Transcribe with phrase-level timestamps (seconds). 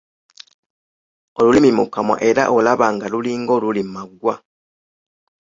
[1.39, 4.35] Olulimi mu kamwa era olaba nga lulinga oluli mu maggwa.